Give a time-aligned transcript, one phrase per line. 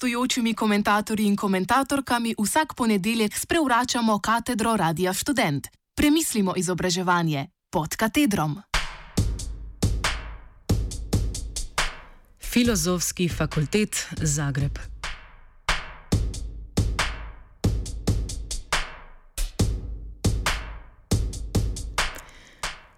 [0.00, 5.68] gostujočimi komentatorji in komentatorkami vsak ponedeljek sprevračamo katedro Radia Student.
[5.96, 8.62] Premislimo izobraževanje pod katedrom.
[12.40, 14.78] Filozofski fakultet Zagreb.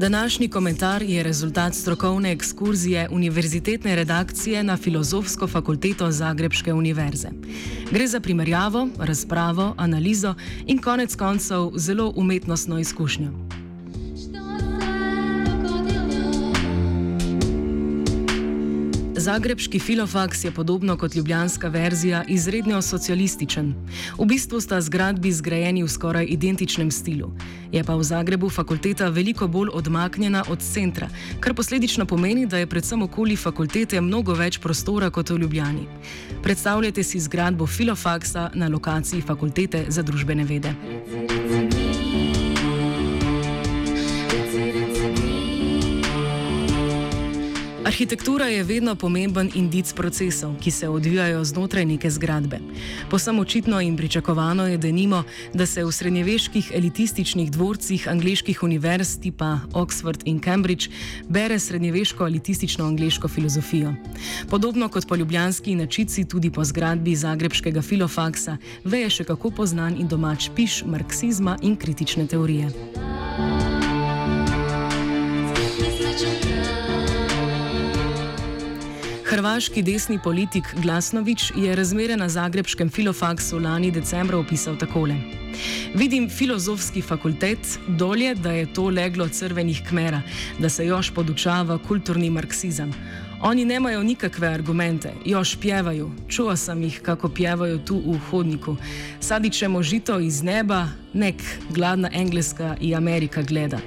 [0.00, 7.28] Današnji komentar je rezultat strokovne ekskurzije univerzitetne redakcije na Filozofsko fakulteto Zagrebške univerze.
[7.90, 10.34] Gre za primerjavo, razpravo, analizo
[10.66, 13.32] in konec koncev zelo umetnostno izkušnjo.
[19.16, 23.74] Zagrebški filofaks je podobno kot ljubljanska verzija izredno socialističen.
[24.18, 27.32] V bistvu sta zgradbi zgrajeni v skoraj identičnem stilu.
[27.72, 31.08] Je pa v Zagrebu fakulteta veliko bolj odmaknjena od centra,
[31.40, 35.84] kar posledično pomeni, da je predvsem okoli fakultete mnogo več prostora kot v Ljubljani.
[36.42, 40.72] Predstavljajte si zgradbo filofaksa na lokaciji fakultete za družbene vede.
[47.88, 52.58] Arhitektura je vedno pomemben indic procesov, ki se odvijajo znotraj neke zgradbe.
[53.10, 55.22] Posem očitno in pričakovano je denimo,
[55.54, 60.90] da se v srednjeveških elitističnih dvorcih angliških univerz tipa Oxford in Cambridge
[61.28, 63.94] bere srednjeveško elitistično angliško filozofijo.
[64.50, 70.08] Podobno kot po ljubljanski načici tudi po zgradbi zagrebskega filofaksa veje še kako poznan in
[70.08, 72.68] domač piš marksizma in kritične teorije.
[79.38, 85.14] Hrvaški desni politik Glasnovič je razmere na zagrebskem filofaksu lani decembra opisal takole.
[85.94, 90.22] Vidim filozofski fakultet, dolje, da je to leglo crvenih kmera,
[90.58, 92.90] da se još podučava kulturni marksizem.
[93.42, 98.76] Oni nemajo nikakve argumente, još pjevajo, čuva sem jih, kako pjevajo tu v hodniku.
[99.20, 101.34] Sadičemo žito iz neba, nek
[101.70, 103.78] gladna Engleska in Amerika gleda.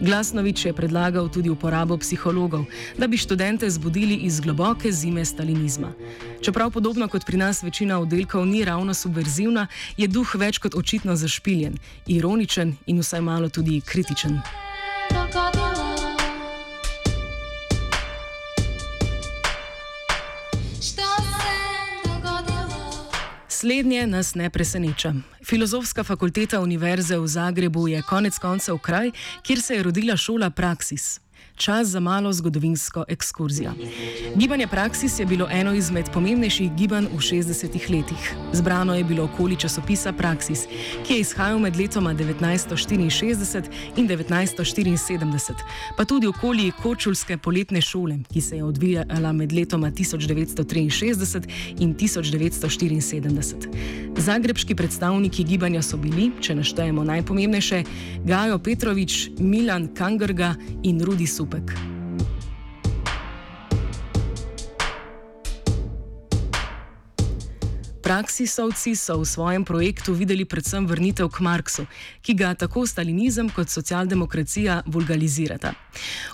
[0.00, 2.64] Glasnovič je predlagal tudi uporabo psihologov,
[2.98, 5.92] da bi študente zbudili iz globoke zime stalinizma.
[6.40, 11.16] Čeprav podobno kot pri nas večina oddelkov ni ravno subverzivna, je duh več kot očitno
[11.16, 14.40] zašpiljen, ironičen in vsaj malo tudi kritičen.
[23.66, 25.14] Slednje nas ne preseneča.
[25.44, 29.10] Filozofska fakulteta Univerze v Zagrebu je konec koncev kraj,
[29.42, 31.25] kjer se je rodila šola Praxis
[31.56, 33.72] čas za malo zgodovinsko ekskurzijo.
[34.36, 38.34] Gibanje Praxis je bilo eno izmed pomembnejših gibanj v 60-ih letih.
[38.52, 40.66] Zbrano je bilo okoli časopisa Praxis,
[41.06, 43.64] ki je izhajal med letoma 1964
[43.96, 45.52] in 1974,
[45.96, 51.42] pa tudi okoli Kočulske poletne šole, ki se je odvijala med letoma 1963
[51.78, 53.68] in 1974.
[54.16, 57.82] Zagrebski predstavniki gibanja so bili, če naštejemo najpomembnejše,
[58.24, 61.62] Gajo Petrovič, Milan Kangrga in Rudi Super.
[61.62, 61.96] Supek.
[68.02, 71.86] Praksisovci so v svojem projektu videli predvsem vrnitev k Marksu,
[72.22, 75.74] ki ga tako stalinizem kot socialdemokracija vulgarizirata.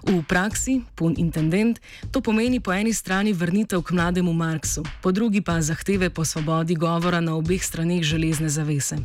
[0.02, 1.80] V praksi, pun intendent,
[2.10, 6.74] to pomeni po eni strani vrnitev k mlademu Marksu, po drugi pa zahteve po svobodi
[6.74, 8.96] govora na obeh straneh železne zavese.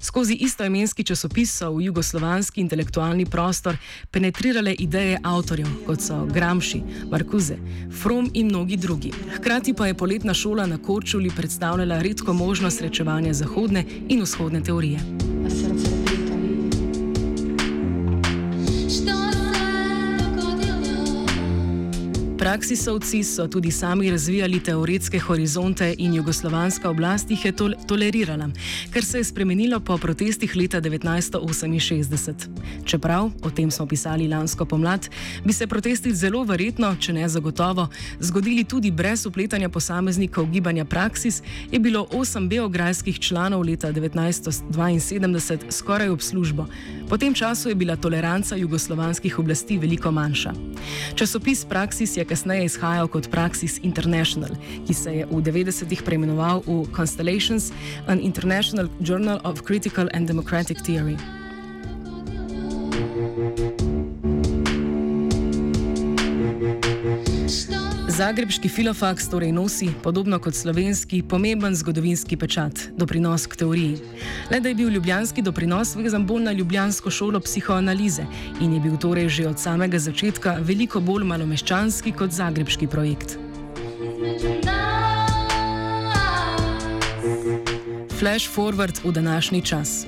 [0.00, 3.76] Skozi istoimenski časopis so v jugoslovanski intelektualni prostor
[4.10, 7.56] penetrirale ideje avtorjev, kot so Gramsci, Markuze,
[8.02, 9.12] From in mnogi drugi.
[9.36, 15.29] Hkrati pa je poletna šola na Korčuli predstavljala redko možnost srečevanja zahodne in vzhodne teorije.
[22.40, 28.48] Praksisovci so tudi sami razvijali teoretske horizonte in jugoslovanska oblast jih je tol tolerirala,
[28.92, 32.32] kar se je spremenilo po protestih leta 1968.
[32.84, 35.08] Čeprav, o tem smo pisali lansko pomlad,
[35.44, 37.88] bi se protesti zelo verjetno, če ne zagotovo,
[38.20, 46.08] zgodili tudi brez upletanja posameznikov gibanja Praksis, je bilo osem beograjskih članov leta 1972 skoraj
[46.08, 46.66] ob službo.
[47.08, 50.52] Po tem času je bila toleranca jugoslovanskih oblasti veliko manjša.
[51.14, 54.54] Časopis Praksis je kasneje izhajal kot Praxis International,
[54.86, 57.74] ki se je v 90-ih preimenoval v Constellations,
[58.06, 61.18] an International Journal of Critical and Democratic Theory.
[68.20, 73.94] Zagrebški filofaks torej nosi, podobno kot slovenski, pomemben zgodovinski pečat, doprinos k teoriji.
[74.50, 78.26] Le da je bil ljubljanski doprinos vezan bolj na ljubljansko šolo psihoanalize
[78.60, 83.38] in je bil torej že od samega začetka veliko bolj malomeščanski kot zagrebški projekt.
[88.20, 90.04] Flash forward v današnji čas.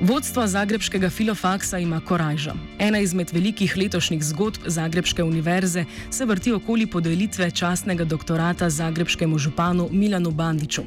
[0.00, 2.54] Vodstvo Zagrebskega filofaksa ima korajžo.
[2.78, 9.88] Ena izmed velikih letošnjih zgodb Zagrebske univerze se vrti okoli podelitve častnega doktorata Zagrebskemu županu
[9.92, 10.82] Milanu Bandiču.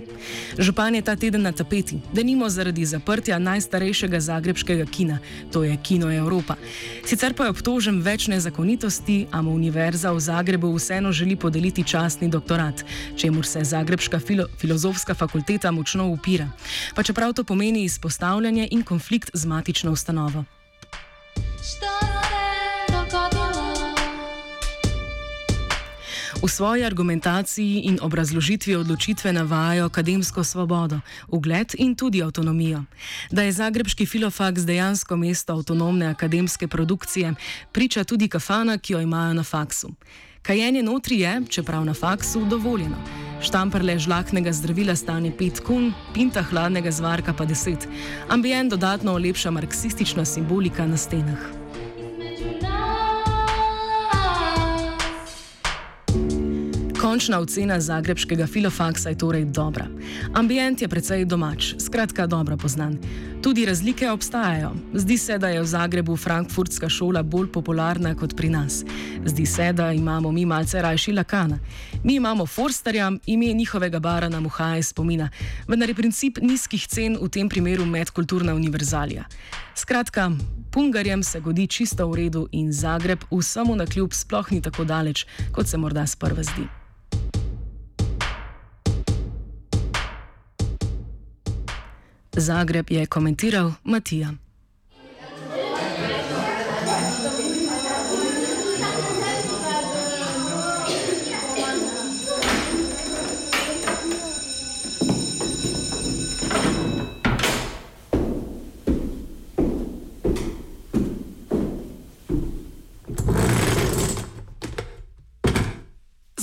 [0.59, 5.19] Župan je ta teden na tapeti, da nimo zaradi zaprtja najstarejšega zagrebskega kina,
[5.51, 6.55] to je Kino Evropa.
[7.05, 12.29] Sicer pa je obtožen več nezakonitosti, a mu univerza v Zagrebu vseeno želi podeliti častni
[12.29, 16.49] doktorat, čemu se Zagrebska filo filozofska fakulteta močno upira.
[16.95, 20.45] Pa čeprav to pomeni izpostavljanje in konflikt konflikt z matično ustanovo.
[26.43, 32.83] V svoji argumentaciji in obrazložitvi odločitve navajajo akademsko svobodo, ugled in tudi avtonomijo.
[33.31, 37.35] Da je zagrebski filofaks dejansko mesto avtonomne akademske produkcije,
[37.71, 39.91] priča tudi kafana, ki jo imajo na faksu.
[40.41, 43.22] Kajenje notri je, čeprav na faksu, dovoljeno.
[43.43, 47.87] Štamprle žlahnega zdravila stane 5 kun, pinta hladnega zvarka pa 10.
[48.31, 51.62] Ambient dodatno olepša marksistična simbolika na stenah.
[57.13, 59.85] Končna ocena zagrebskega filofaksa je torej dobra.
[60.33, 62.97] Ambient je precej domač, skratka dobro poznan.
[63.41, 64.71] Tudi razlike obstajajo.
[64.93, 68.81] Zdi se, da je v Zagrebu frankfurtska šola bolj popularna kot pri nas.
[69.25, 71.59] Zdi se, da imamo mi malce rajši lakana.
[72.03, 75.29] Mi imamo Forsterja, ime njihovega bara nam uhaja spomina,
[75.67, 79.25] vendar je princip nizkih cen v tem primeru medkulturna univerzalija.
[79.75, 80.31] Skratka,
[80.71, 85.27] Pungarjem se godi čisto v redu in Zagreb vsemu na kljub sploh ni tako daleč,
[85.51, 86.82] kot se morda sprva zdi.
[92.37, 94.33] Zagreb je komentiral Matija.